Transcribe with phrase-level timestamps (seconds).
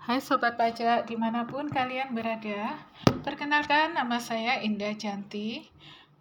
[0.00, 2.72] Hai Sobat Pajak, di mana pun kalian berada.
[3.20, 5.68] Perkenalkan, nama saya Indah Janti,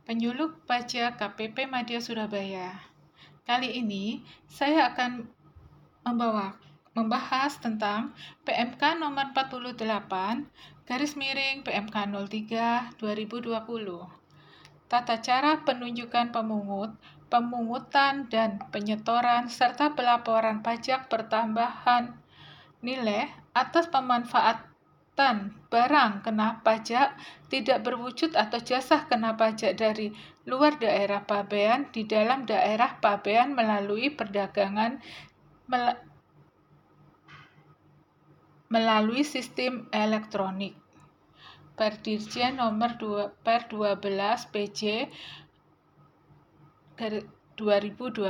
[0.03, 2.75] penyuluh pajak KPP Madya Surabaya.
[3.47, 4.19] Kali ini,
[4.51, 5.31] saya akan
[6.03, 6.59] membawa
[6.91, 8.11] membahas tentang
[8.43, 9.79] PMK nomor 48
[10.83, 13.63] garis miring PMK 03 2020.
[14.91, 16.99] Tata cara penunjukan pemungut,
[17.31, 22.19] pemungutan dan penyetoran serta pelaporan pajak pertambahan
[22.83, 27.13] nilai atas pemanfaatan barang kena pajak
[27.51, 30.15] tidak berwujud atau jasa kena pajak dari
[30.47, 35.03] luar daerah pabean di dalam daerah pabean melalui perdagangan
[35.67, 35.99] mel
[38.69, 40.77] melalui sistem elektronik.
[41.73, 43.97] Perdirjen nomor 2 per 12
[44.53, 45.09] PJ
[47.01, 48.29] 2020.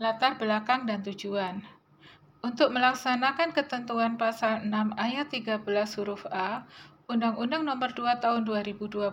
[0.00, 1.60] Latar belakang dan tujuan.
[2.40, 5.60] Untuk melaksanakan ketentuan pasal 6 ayat 13
[6.00, 6.64] huruf A
[7.10, 9.12] Undang-Undang Nomor 2 Tahun 2020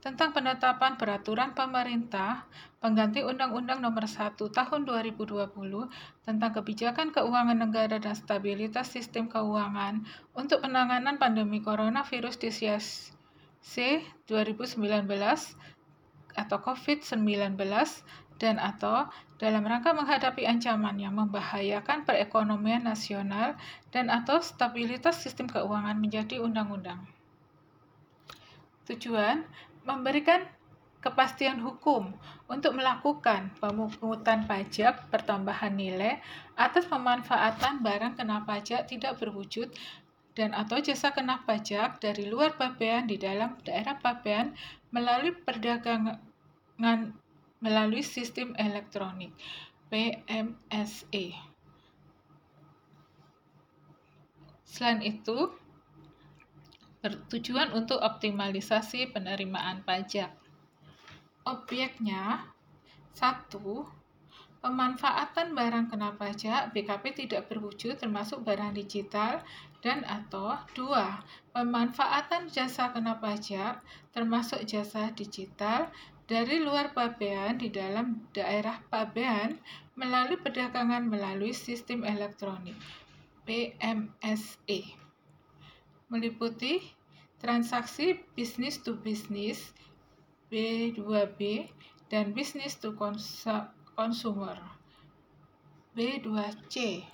[0.00, 2.48] tentang penetapan peraturan pemerintah
[2.80, 5.52] pengganti Undang-Undang Nomor 1 Tahun 2020
[6.24, 12.50] tentang kebijakan keuangan negara dan stabilitas sistem keuangan untuk penanganan pandemi coronavirus di
[13.60, 14.78] C 2019
[16.36, 17.58] atau COVID-19
[18.36, 23.56] dan atau dalam rangka menghadapi ancaman yang membahayakan perekonomian nasional
[23.92, 27.04] dan atau stabilitas sistem keuangan menjadi undang-undang.
[28.88, 29.44] Tujuan
[29.84, 30.44] memberikan
[31.04, 32.10] kepastian hukum
[32.50, 36.18] untuk melakukan pemungutan pajak pertambahan nilai
[36.58, 39.70] atas pemanfaatan barang kena pajak tidak berwujud
[40.36, 44.52] dan atau jasa kena pajak dari luar pabean di dalam daerah pabean
[44.90, 46.20] melalui perdagangan
[47.60, 49.32] melalui sistem elektronik
[49.88, 51.32] PMSE.
[54.66, 55.54] Selain itu,
[57.00, 60.34] bertujuan untuk optimalisasi penerimaan pajak.
[61.46, 62.50] Objeknya
[63.14, 63.86] satu
[64.56, 69.38] Pemanfaatan barang kena pajak BKP tidak berwujud termasuk barang digital
[69.78, 71.22] dan atau dua
[71.54, 73.78] Pemanfaatan jasa kena pajak
[74.10, 75.86] termasuk jasa digital
[76.26, 79.62] dari luar pabean di dalam daerah pabean
[79.94, 82.74] melalui perdagangan melalui sistem elektronik
[83.46, 85.06] PMSE
[86.10, 86.82] meliputi
[87.38, 89.70] transaksi bisnis to bisnis
[90.50, 91.70] B2B
[92.10, 92.94] dan bisnis to
[93.94, 94.58] consumer
[95.94, 97.06] B2C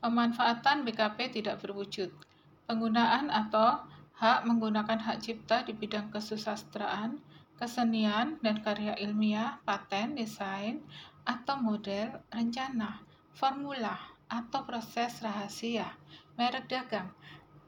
[0.00, 2.08] Pemanfaatan BKP tidak berwujud.
[2.64, 3.84] Penggunaan atau
[4.16, 7.20] hak menggunakan hak cipta di bidang kesusastraan,
[7.60, 10.80] kesenian, dan karya ilmiah, paten, desain,
[11.28, 13.04] atau model, rencana,
[13.36, 13.96] formula,
[14.28, 15.96] atau proses rahasia,
[16.40, 17.12] merek dagang,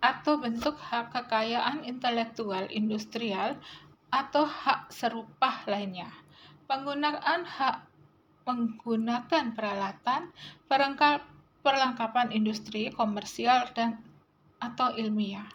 [0.00, 3.60] atau bentuk hak kekayaan intelektual industrial
[4.08, 6.08] atau hak serupa lainnya.
[6.64, 7.76] Penggunaan hak
[8.44, 10.32] menggunakan peralatan,
[10.66, 11.24] perangkat
[11.62, 14.02] perlengkapan industri, komersial, dan
[14.62, 15.46] atau ilmiah.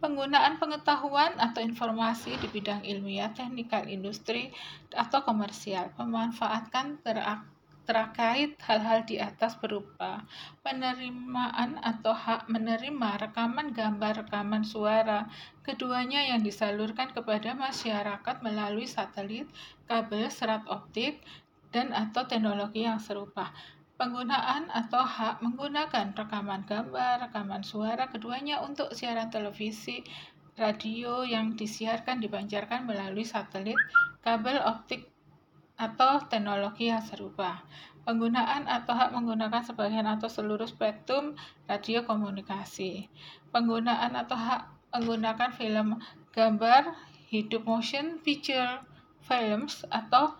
[0.00, 4.48] Penggunaan pengetahuan atau informasi di bidang ilmiah, teknikal industri,
[4.94, 7.02] atau komersial memanfaatkan
[7.84, 10.24] terkait hal-hal di atas berupa
[10.64, 15.28] penerimaan atau hak menerima rekaman gambar rekaman suara
[15.60, 19.44] keduanya yang disalurkan kepada masyarakat melalui satelit,
[19.84, 21.20] kabel serat optik,
[21.76, 23.52] dan atau teknologi yang serupa
[23.94, 30.02] penggunaan atau hak menggunakan rekaman gambar, rekaman suara keduanya untuk siaran televisi,
[30.58, 33.78] radio yang disiarkan dipancarkan melalui satelit,
[34.22, 35.10] kabel optik
[35.78, 37.62] atau teknologi yang serupa.
[38.04, 41.34] Penggunaan atau hak menggunakan sebagian atau seluruh spektrum
[41.64, 43.08] radio komunikasi.
[43.48, 45.98] Penggunaan atau hak menggunakan film
[46.36, 46.92] gambar,
[47.32, 48.84] hidup motion picture
[49.24, 50.36] films atau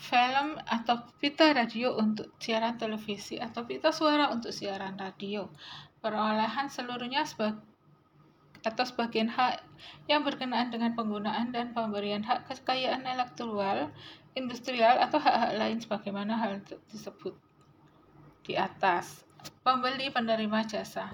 [0.00, 5.52] film atau pita radio untuk siaran televisi atau pita suara untuk siaran radio.
[6.00, 7.60] Perolehan seluruhnya sebagai
[8.62, 9.58] atau sebagian hak
[10.06, 13.90] yang berkenaan dengan penggunaan dan pemberian hak kekayaan intelektual,
[14.38, 17.34] industrial, atau hak-hak lain sebagaimana hal tersebut
[18.46, 19.26] di atas.
[19.66, 21.10] Pembeli penerima jasa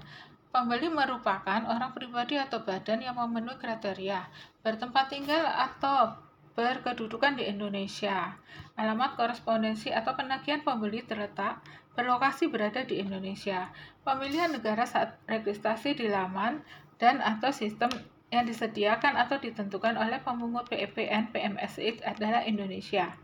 [0.49, 4.25] Pembeli merupakan orang pribadi atau badan yang memenuhi kriteria
[4.65, 8.37] bertempat tinggal atau berkedudukan di Indonesia.
[8.79, 11.61] Alamat korespondensi atau penagihan pembeli terletak
[11.93, 13.69] berlokasi berada di Indonesia.
[14.07, 16.63] Pemilihan negara saat registrasi di laman
[16.95, 17.91] dan atau sistem
[18.29, 23.17] yang disediakan atau ditentukan oleh pemungut PEPN PMSI adalah Indonesia.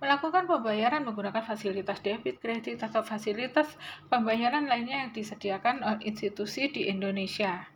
[0.00, 3.68] Melakukan pembayaran menggunakan fasilitas debit, kredit, atau fasilitas
[4.08, 7.68] pembayaran lainnya yang disediakan oleh institusi di Indonesia.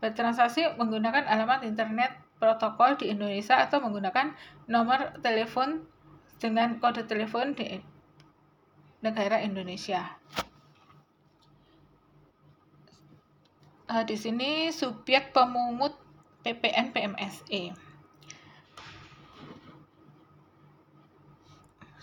[0.00, 4.32] Bertransaksi menggunakan alamat internet protokol di Indonesia atau menggunakan
[4.70, 5.82] nomor telepon
[6.38, 7.82] dengan kode telepon di
[9.02, 10.18] negara Indonesia.
[13.88, 15.96] Uh, di sini subjek pemungut
[16.46, 17.88] PPN PMSE.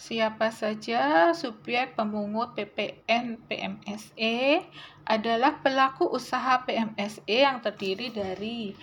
[0.06, 4.62] Siapa saja subjek pemungut PPN PMSE
[5.02, 8.78] adalah pelaku usaha PMSE yang terdiri dari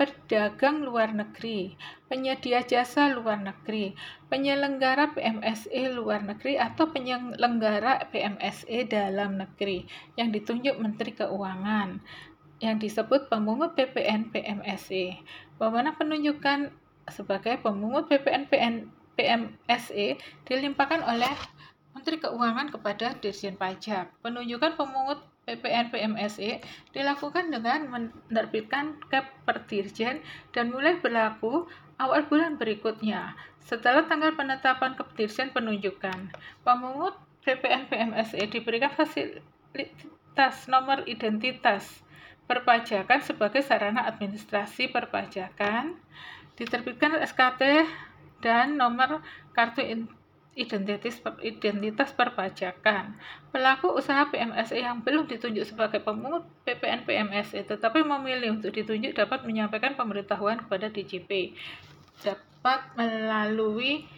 [0.00, 1.76] pedagang luar negeri,
[2.08, 3.92] penyedia jasa luar negeri,
[4.32, 9.84] penyelenggara PMSE luar negeri atau penyelenggara PMSE dalam negeri
[10.16, 12.00] yang ditunjuk Menteri Keuangan
[12.64, 15.20] yang disebut pemungut PPN PMSE.
[15.60, 16.72] Bagaimana penunjukan
[17.12, 18.88] sebagai pemungut PPN PN
[19.20, 20.16] PMSE
[20.48, 21.36] dilimpahkan oleh
[21.92, 24.16] Menteri Keuangan kepada Dirjen Pajak.
[24.24, 25.20] Penunjukan pemungut
[25.50, 26.62] PPN PMSE
[26.94, 29.02] dilakukan dengan menerbitkan
[29.66, 30.22] dirjen
[30.54, 31.66] dan mulai berlaku
[31.98, 36.30] awal bulan berikutnya setelah tanggal penetapan cap dirjen penunjukan.
[36.62, 42.06] Pemungut PPN PMSE diberikan fasilitas nomor identitas
[42.46, 45.98] perpajakan sebagai sarana administrasi perpajakan,
[46.58, 47.86] diterbitkan SKT
[48.42, 49.22] dan nomor
[49.54, 49.82] kartu
[50.58, 53.14] identitas identitas perpajakan.
[53.54, 59.46] Pelaku usaha PMSE yang belum ditunjuk sebagai pemungut PPN PMSE tetapi memilih untuk ditunjuk dapat
[59.46, 61.54] menyampaikan pemberitahuan kepada DJP.
[62.26, 64.10] Dapat melalui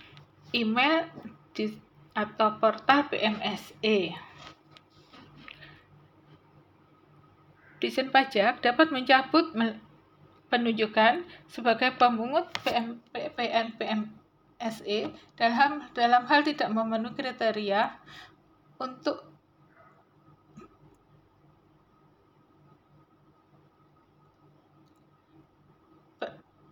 [0.56, 1.06] email
[1.52, 1.76] di,
[2.16, 4.16] atau portal PMSE.
[7.82, 9.52] Dijen pajak dapat mencabut
[10.46, 14.21] penunjukan sebagai pemungut PM, PPN PMSE
[15.34, 17.98] dalam dalam hal tidak memenuhi kriteria
[18.78, 19.32] untuk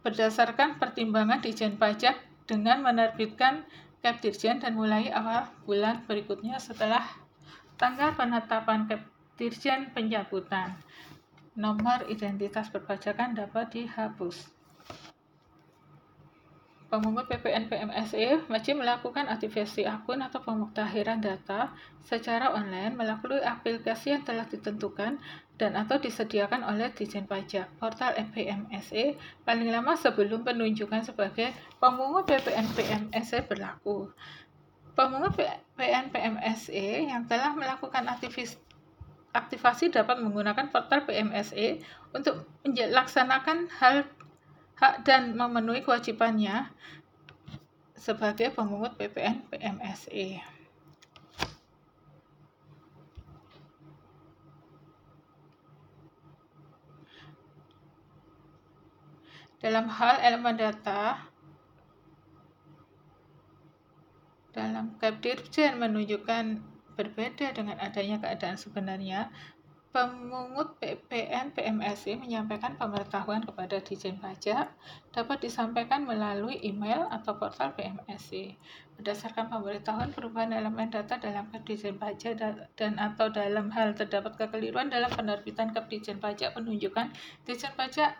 [0.00, 2.16] berdasarkan pertimbangan Dijen Pajak
[2.48, 3.66] dengan menerbitkan
[4.00, 7.04] Cap Dirjen dan mulai awal bulan berikutnya setelah
[7.76, 9.04] tanggal penetapan Cap
[9.36, 10.80] Dirjen pencabutan
[11.52, 14.59] nomor identitas perpajakan dapat dihapus.
[16.90, 21.70] Pemungut PPN PMSE wajib melakukan aktivasi akun atau pemuktahiran data
[22.02, 25.22] secara online melalui aplikasi yang telah ditentukan
[25.54, 27.70] dan atau disediakan oleh Dijen Pajak.
[27.78, 29.14] Portal PMSE
[29.46, 34.10] paling lama sebelum penunjukan sebagai pemungut PPN PMSE berlaku.
[34.98, 38.58] Pemungut PPN PMSE yang telah melakukan aktivitas
[39.30, 41.78] aktivasi dapat menggunakan portal PMSE
[42.10, 44.02] untuk melaksanakan hal
[44.80, 46.72] hak dan memenuhi kewajibannya
[47.92, 50.40] sebagai pemungut PPN PMSE.
[59.60, 61.20] Dalam hal elemen data,
[64.56, 66.64] dalam Capdirjen menunjukkan
[66.96, 69.32] Berbeda dengan adanya keadaan sebenarnya,
[69.90, 74.70] pemungut PPN PMSI menyampaikan pemberitahuan kepada Dijen Pajak
[75.10, 78.54] dapat disampaikan melalui email atau portal PMSI.
[78.94, 82.38] Berdasarkan pemberitahuan perubahan elemen data dalam Kep Dijen Pajak
[82.78, 87.10] dan atau dalam hal terdapat kekeliruan dalam penerbitan Kep Dijen Pajak penunjukan,
[87.42, 88.14] Dijen Pajak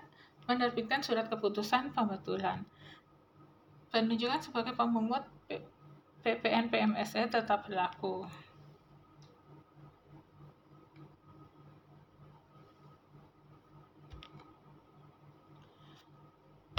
[0.51, 2.67] menerbitkan surat keputusan pembetulan.
[3.95, 5.23] Penunjukan sebagai pemungut
[6.27, 8.27] PPN PMSE tetap berlaku.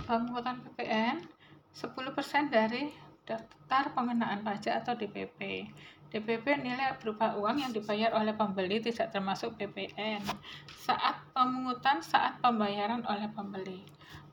[0.03, 1.23] Pemungutan PPN
[1.71, 2.91] 10% dari
[3.23, 5.69] daftar pengenaan pajak atau DPP.
[6.11, 10.19] DPP nilai berupa uang yang dibayar oleh pembeli tidak termasuk PPN.
[10.67, 13.79] Saat pemungutan saat pembayaran oleh pembeli.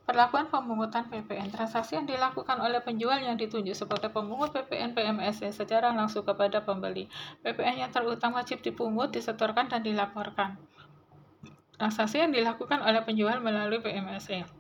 [0.03, 5.93] Perlakuan pemungutan PPN transaksi yang dilakukan oleh penjual yang ditunjuk sebagai pemungut PPN PMSE secara
[5.93, 7.07] langsung kepada pembeli.
[7.45, 10.57] PPN yang terutang wajib dipungut, disetorkan, dan dilaporkan.
[11.77, 14.58] Transaksi yang dilakukan oleh penjual melalui PMSE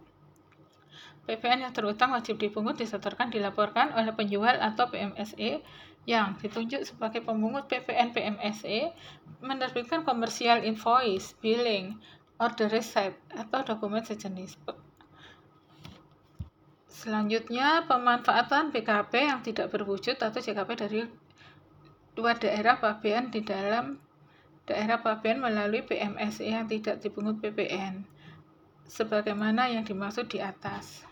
[1.29, 5.61] PPN yang terutang wajib dipungut, disetorkan, dilaporkan oleh penjual atau PMSE
[6.09, 8.97] yang ditunjuk sebagai pemungut PPN PMSE
[9.45, 12.01] menerbitkan komersial invoice, billing,
[12.41, 14.57] order receipt, atau dokumen sejenis.
[16.89, 21.05] Selanjutnya, pemanfaatan BKP yang tidak berwujud atau JKP dari
[22.17, 24.01] dua daerah pabean di dalam
[24.65, 28.03] daerah pabean melalui PMSE yang tidak dipungut PPN
[28.89, 31.08] sebagaimana yang dimaksud di atas.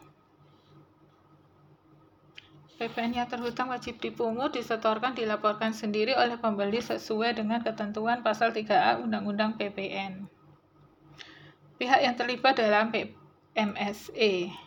[2.77, 9.01] PPN yang terhutang wajib dipungut, disetorkan, dilaporkan sendiri oleh pembeli sesuai dengan ketentuan pasal 3A
[9.01, 10.29] Undang-Undang PPN.
[11.81, 14.66] Pihak yang terlibat dalam PMSE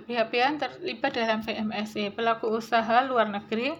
[0.00, 3.76] pihak-pihak terlibat dalam VMSE, pelaku usaha luar negeri,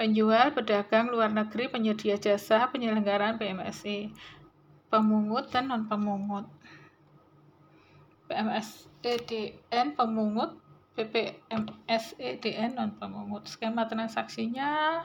[0.00, 4.08] penjual, pedagang luar negeri, penyedia jasa, penyelenggaraan PMSE,
[4.88, 6.48] pemungut dan non-pemungut.
[8.32, 10.56] PMSEDN pemungut,
[10.96, 13.44] PPMSEDN non-pemungut.
[13.44, 15.02] Skema transaksinya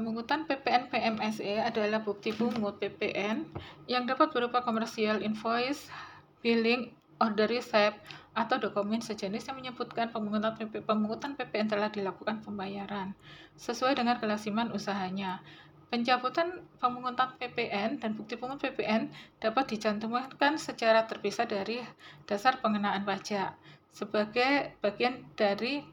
[0.00, 3.44] Pemungutan PPN PMSE adalah bukti pungut PPN
[3.84, 5.92] yang dapat berupa komersial invoice,
[6.40, 6.88] billing,
[7.20, 7.92] order receipt,
[8.32, 13.12] atau dokumen sejenis yang menyebutkan pemungutan, pemungutan PPN telah dilakukan pembayaran
[13.60, 15.44] sesuai dengan kelasiman usahanya.
[15.92, 21.76] Pencabutan pemungutan PPN dan bukti pungut PPN dapat dicantumkan secara terpisah dari
[22.24, 23.52] dasar pengenaan pajak
[23.92, 25.84] sebagai bagian dari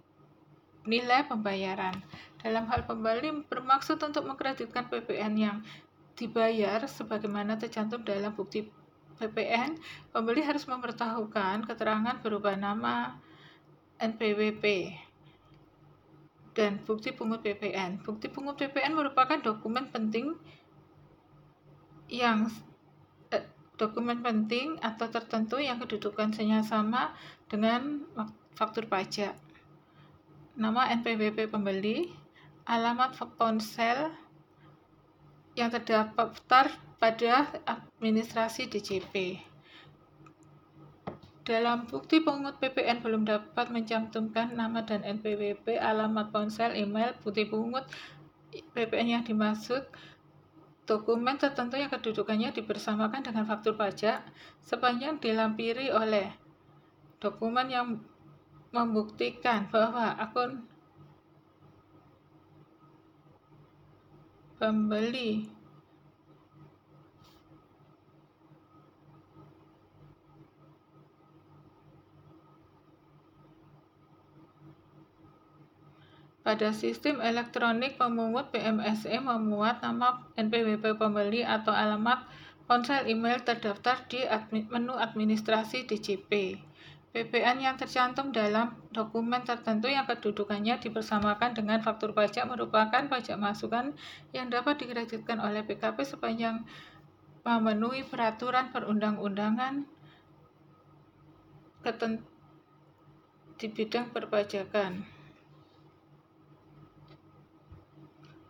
[0.88, 1.94] nilai pembayaran.
[2.40, 5.58] Dalam hal pembeli bermaksud untuk mengkreditkan PPN yang
[6.18, 8.66] dibayar sebagaimana tercantum dalam bukti
[9.22, 9.78] PPN,
[10.14, 13.18] pembeli harus memberitahukan keterangan berupa nama
[13.98, 14.94] NPWP
[16.58, 18.02] dan bukti pungut PPN.
[18.02, 20.34] Bukti pungut PPN merupakan dokumen penting
[22.10, 22.50] yang
[23.30, 23.46] eh,
[23.78, 27.14] dokumen penting atau tertentu yang kedudukannya sama
[27.46, 28.06] dengan
[28.58, 29.38] faktur pajak.
[30.58, 32.10] Nama NPWP pembeli,
[32.66, 34.10] alamat ponsel
[35.54, 39.38] yang terdaftar pada administrasi DJP.
[41.46, 47.86] Dalam bukti pungut PPN belum dapat mencantumkan nama dan NPWP, alamat ponsel, email, bukti pungut
[48.74, 49.86] PPN yang dimaksud,
[50.90, 54.26] dokumen tertentu yang kedudukannya dibersamakan dengan faktur pajak
[54.66, 56.34] sepanjang dilampiri oleh
[57.22, 58.02] dokumen yang
[58.78, 60.62] membuktikan bahwa akun
[64.62, 65.50] pembeli
[76.48, 82.24] Pada sistem elektronik pemungut PMSE memuat nama NPWP pembeli atau alamat
[82.72, 84.24] ponsel email terdaftar di
[84.72, 86.56] menu administrasi DJP.
[87.16, 93.96] PPN yang tercantum dalam dokumen tertentu yang kedudukannya dipersamakan dengan faktur pajak merupakan pajak masukan
[94.36, 96.68] yang dapat dikreditkan oleh PKP sepanjang
[97.48, 99.88] memenuhi peraturan perundang-undangan
[103.58, 105.08] di bidang perpajakan.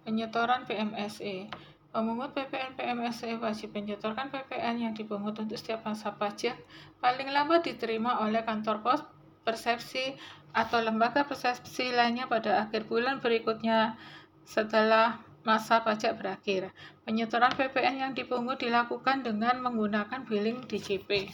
[0.01, 1.51] Penyetoran PMSE
[1.97, 6.53] Pemungut PPN PMSE wajib menyetorkan PPN yang dipungut untuk setiap masa pajak
[7.01, 9.01] paling lambat diterima oleh kantor pos
[9.41, 10.13] persepsi
[10.53, 13.97] atau lembaga persepsi lainnya pada akhir bulan berikutnya
[14.45, 16.69] setelah masa pajak berakhir.
[17.01, 21.33] Penyetoran PPN yang dipungut dilakukan dengan menggunakan billing DJP.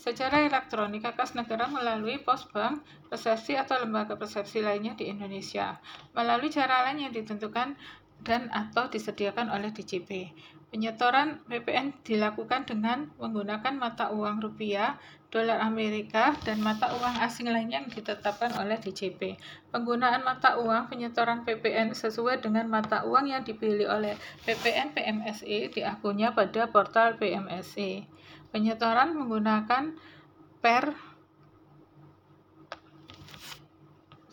[0.00, 2.80] Secara elektronik, kas negara melalui pos bank,
[3.12, 5.76] persepsi atau lembaga persepsi lainnya di Indonesia.
[6.16, 7.76] Melalui cara lain yang ditentukan
[8.22, 10.32] dan atau disediakan oleh DJP.
[10.70, 14.94] Penyetoran PPN dilakukan dengan menggunakan mata uang rupiah,
[15.26, 19.34] dolar Amerika, dan mata uang asing lainnya yang ditetapkan oleh DJP.
[19.74, 24.14] Penggunaan mata uang penyetoran PPN sesuai dengan mata uang yang dipilih oleh
[24.46, 28.06] PPN PMSE di akunnya pada portal PMSE.
[28.54, 29.98] Penyetoran menggunakan
[30.62, 30.94] per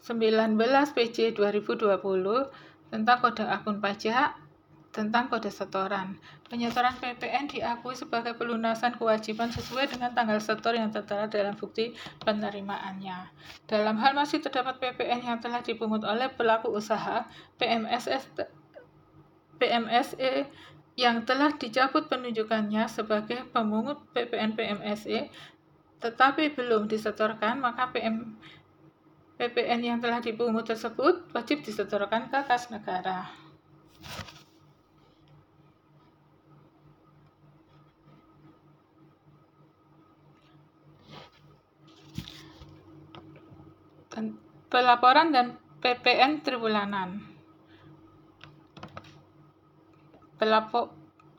[0.06, 0.53] 19
[0.94, 4.36] PJ 2020 tentang kode akun pajak,
[4.96, 6.17] tentang kode setoran.
[6.48, 11.91] Penyetoran PPN diakui sebagai pelunasan kewajiban sesuai dengan tanggal setor yang tertera dalam bukti
[12.24, 13.29] penerimaannya.
[13.67, 17.27] Dalam hal masih terdapat PPN yang telah dipungut oleh pelaku usaha,
[17.60, 18.32] PMSS
[19.58, 20.48] PMSE
[20.98, 25.29] yang telah dicabut penunjukannya sebagai pemungut PPN PMSE
[25.98, 28.38] tetapi belum disetorkan, maka PM
[29.38, 33.29] PPN yang telah dipungut tersebut wajib disetorkan ke kas negara.
[44.67, 47.22] Pelaporan dan PPN tribulanan.
[50.41, 50.97] Pelapor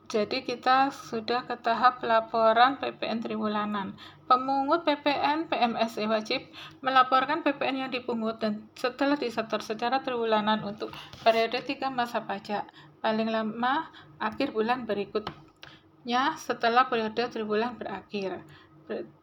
[0.09, 3.93] jadi kita sudah ke tahap pelaporan PPN tribulanan.
[4.25, 6.49] Pemungut PPN PMSE wajib
[6.81, 10.89] melaporkan PPN yang dipungut dan setelah disetor secara triwulanan untuk
[11.21, 12.65] periode 3 masa pajak
[13.05, 13.85] paling lama
[14.17, 18.41] akhir bulan berikutnya setelah periode triwulan berakhir.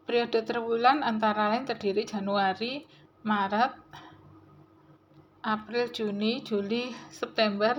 [0.06, 2.86] Periode triwulan antara lain terdiri Januari,
[3.26, 3.74] Maret,
[5.42, 7.74] April, Juni, Juli, September,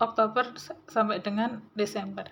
[0.00, 0.56] Oktober
[0.88, 2.28] sampai dengan Desember.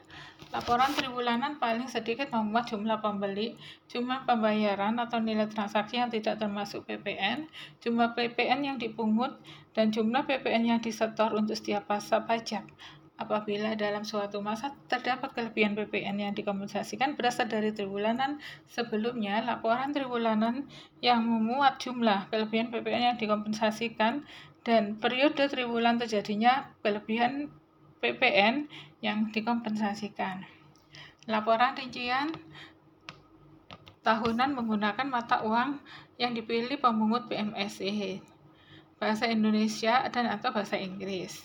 [0.50, 3.54] Laporan triwulanan paling sedikit memuat jumlah pembeli,
[3.86, 7.46] jumlah pembayaran atau nilai transaksi yang tidak termasuk PPN,
[7.78, 9.38] jumlah PPN yang dipungut,
[9.76, 12.66] dan jumlah PPN yang disetor untuk setiap masa pajak.
[13.20, 20.64] Apabila dalam suatu masa terdapat kelebihan PPN yang dikompensasikan berasal dari triwulanan sebelumnya, laporan triwulanan
[21.04, 24.24] yang memuat jumlah kelebihan PPN yang dikompensasikan
[24.64, 27.48] dan periode triwulan terjadinya kelebihan
[28.00, 28.68] PPN
[29.00, 30.44] yang dikompensasikan.
[31.28, 32.32] Laporan rincian
[34.00, 35.80] tahunan menggunakan mata uang
[36.16, 38.20] yang dipilih pemungut PMSE,
[38.96, 41.44] bahasa Indonesia dan atau bahasa Inggris.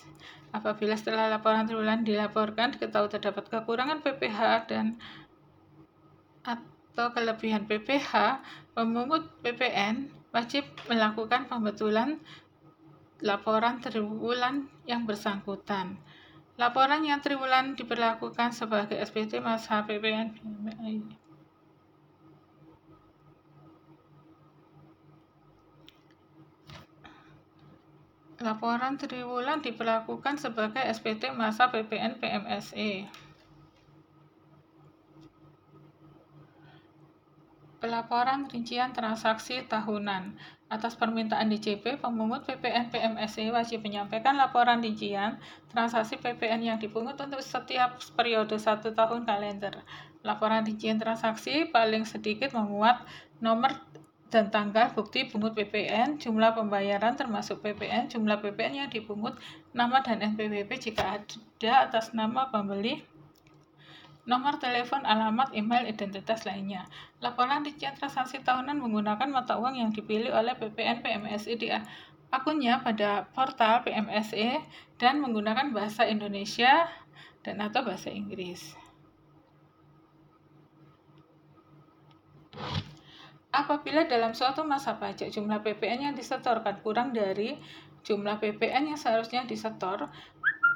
[0.56, 4.40] Apabila setelah laporan triwulan dilaporkan diketahui terdapat kekurangan PPH
[4.72, 4.96] dan
[6.48, 8.40] atau kelebihan PPH,
[8.72, 12.24] pemungut PPN wajib melakukan pembetulan
[13.24, 15.96] laporan triwulan yang bersangkutan.
[16.56, 20.32] Laporan yang triwulan diperlakukan sebagai SPT masa PPN
[28.40, 33.25] Laporan triwulan diperlakukan sebagai SPT masa PPN PMSE.
[37.84, 40.36] Pelaporan rincian transaksi tahunan.
[40.66, 45.38] Atas permintaan DJP, pemungut PPN PMSE wajib menyampaikan laporan rincian
[45.70, 49.84] transaksi PPN yang dipungut untuk setiap periode satu tahun kalender.
[50.26, 53.06] Laporan rincian transaksi paling sedikit memuat
[53.44, 53.78] nomor
[54.34, 59.38] dan tanggal bukti pungut PPN, jumlah pembayaran termasuk PPN, jumlah PPN yang dipungut,
[59.72, 63.06] nama dan NPWP jika ada atas nama pembeli,
[64.26, 66.90] nomor telepon, alamat, email, identitas lainnya.
[67.22, 71.70] Laporan rincian transaksi tahunan menggunakan mata uang yang dipilih oleh PPN PMSI di
[72.34, 74.60] akunnya pada portal PMSE
[74.98, 76.90] dan menggunakan bahasa Indonesia
[77.46, 78.74] dan atau bahasa Inggris.
[83.56, 87.56] Apabila dalam suatu masa pajak jumlah PPN yang disetorkan kurang dari
[88.04, 90.12] jumlah PPN yang seharusnya disetor,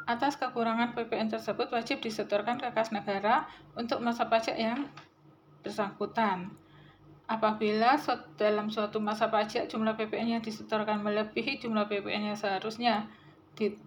[0.09, 3.45] Atas kekurangan PPN tersebut wajib disetorkan ke kas negara
[3.77, 4.89] untuk masa pajak yang
[5.61, 6.49] bersangkutan.
[7.29, 7.93] Apabila
[8.33, 13.05] dalam suatu masa pajak jumlah PPN yang disetorkan melebihi jumlah PPN yang seharusnya
[13.53, 13.77] di,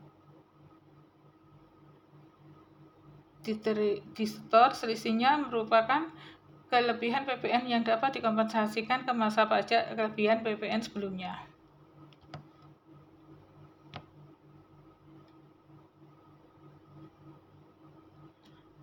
[4.15, 6.07] disetor, selisihnya merupakan
[6.71, 11.52] kelebihan PPN yang dapat dikompensasikan ke masa pajak kelebihan PPN sebelumnya.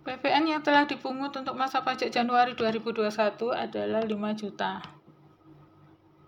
[0.00, 3.12] PPN yang telah dipungut untuk masa pajak Januari 2021
[3.52, 4.80] adalah 5 juta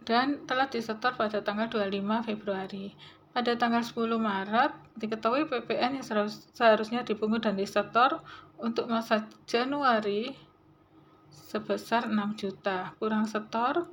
[0.03, 2.93] dan telah disetor pada tanggal 25 Februari.
[3.33, 6.07] Pada tanggal 10 Maret, diketahui PPN yang
[6.53, 8.21] seharusnya dipungut dan disetor
[8.61, 10.37] untuk masa Januari
[11.33, 13.89] sebesar 6 juta, kurang setor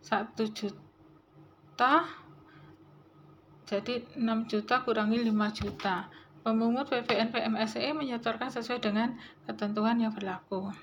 [0.00, 2.08] 1 juta,
[3.68, 6.08] jadi 6 juta kurangi 5 juta.
[6.42, 9.14] Pemungut PPN PMSE menyetorkan sesuai dengan
[9.46, 10.74] ketentuan yang berlaku.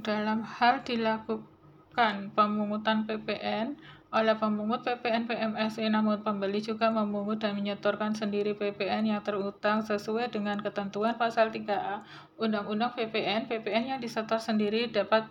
[0.00, 3.76] Dalam hal dilakukan pemungutan PPN,
[4.16, 10.32] oleh pemungut PPN PMSI namun pembeli juga memungut dan menyetorkan sendiri PPN yang terutang sesuai
[10.32, 12.00] dengan ketentuan pasal 3A
[12.40, 13.44] Undang-Undang PPN.
[13.44, 15.28] PPN yang disetor sendiri dapat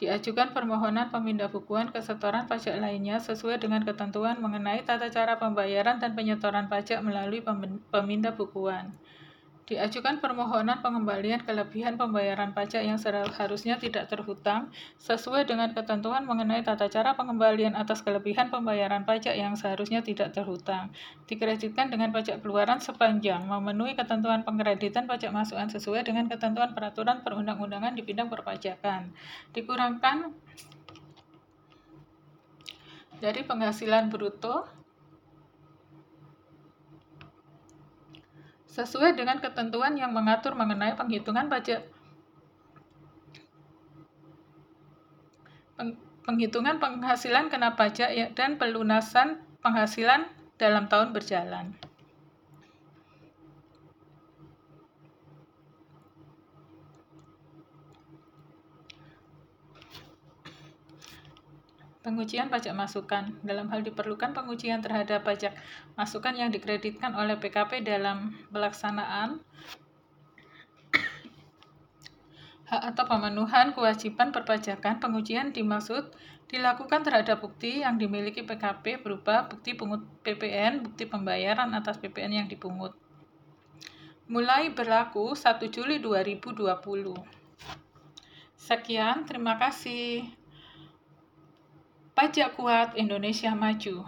[0.00, 6.16] diajukan permohonan pemindah bukuan kesetoran pajak lainnya sesuai dengan ketentuan mengenai tata cara pembayaran dan
[6.16, 7.44] penyetoran pajak melalui
[7.92, 8.96] pemindah bukuan.
[9.70, 14.66] Diajukan permohonan pengembalian kelebihan pembayaran pajak yang seharusnya tidak terhutang
[14.98, 20.90] sesuai dengan ketentuan mengenai tata cara pengembalian atas kelebihan pembayaran pajak yang seharusnya tidak terhutang.
[21.30, 27.94] Dikreditkan dengan pajak keluaran sepanjang memenuhi ketentuan pengkreditan pajak masukan sesuai dengan ketentuan peraturan perundang-undangan
[27.94, 29.14] di bidang perpajakan.
[29.54, 30.34] Dikurangkan
[33.22, 34.79] dari penghasilan bruto
[38.70, 41.82] sesuai dengan ketentuan yang mengatur mengenai penghitungan pajak
[46.30, 50.28] penghitungan penghasilan kena pajak ya, dan pelunasan penghasilan
[50.60, 51.72] dalam tahun berjalan.
[62.00, 63.36] Pengujian pajak masukan.
[63.44, 65.52] Dalam hal diperlukan pengujian terhadap pajak
[66.00, 69.44] masukan yang dikreditkan oleh PKP dalam pelaksanaan
[72.72, 76.08] hak atau pemenuhan kewajiban perpajakan pengujian dimaksud
[76.50, 82.48] dilakukan terhadap bukti yang dimiliki PKP berupa bukti pungut PPN, bukti pembayaran atas PPN yang
[82.50, 82.96] dipungut.
[84.26, 86.64] Mulai berlaku 1 Juli 2020.
[88.58, 90.39] Sekian, terima kasih.
[92.20, 94.04] Pajak kuat, Indonesia maju.